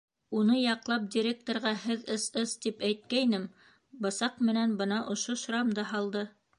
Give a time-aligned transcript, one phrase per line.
[0.37, 3.47] Уны яҡлап директорға, Һеҙ СС, тип әйткәйнем,
[4.07, 6.31] бысаҡ менән бына ошо шрамды һалды.